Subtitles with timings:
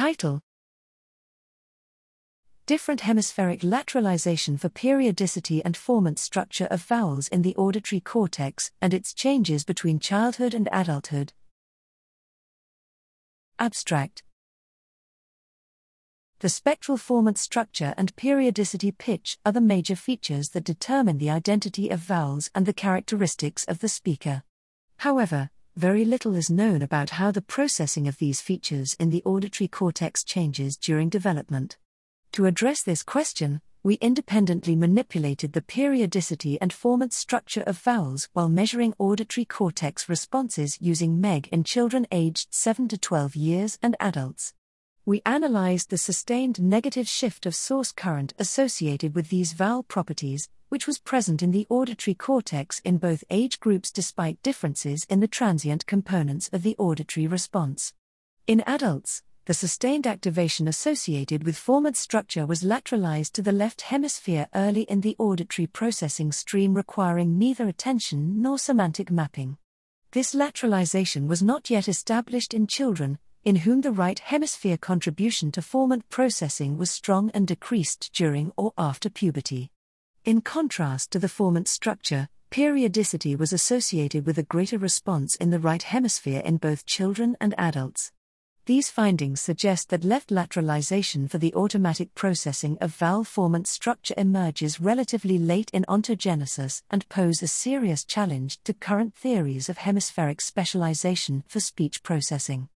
[0.00, 0.40] Title
[2.64, 8.94] Different hemispheric lateralization for periodicity and formant structure of vowels in the auditory cortex and
[8.94, 11.34] its changes between childhood and adulthood.
[13.58, 14.22] Abstract
[16.38, 21.90] The spectral formant structure and periodicity pitch are the major features that determine the identity
[21.90, 24.44] of vowels and the characteristics of the speaker.
[24.96, 25.50] However,
[25.80, 30.22] very little is known about how the processing of these features in the auditory cortex
[30.22, 31.78] changes during development.
[32.32, 38.50] To address this question, we independently manipulated the periodicity and formant structure of vowels while
[38.50, 44.52] measuring auditory cortex responses using MEG in children aged 7 to 12 years and adults.
[45.06, 50.86] We analyzed the sustained negative shift of source current associated with these vowel properties, which
[50.86, 55.86] was present in the auditory cortex in both age groups despite differences in the transient
[55.86, 57.94] components of the auditory response.
[58.46, 64.48] In adults, the sustained activation associated with formant structure was lateralized to the left hemisphere
[64.54, 69.56] early in the auditory processing stream, requiring neither attention nor semantic mapping.
[70.12, 75.60] This lateralization was not yet established in children, in whom the right hemisphere contribution to
[75.60, 79.70] formant processing was strong and decreased during or after puberty.
[80.24, 85.58] In contrast to the formant structure, periodicity was associated with a greater response in the
[85.58, 88.12] right hemisphere in both children and adults.
[88.66, 94.80] These findings suggest that left lateralization for the automatic processing of vowel formant structure emerges
[94.80, 101.42] relatively late in ontogenesis and pose a serious challenge to current theories of hemispheric specialization
[101.48, 102.68] for speech processing.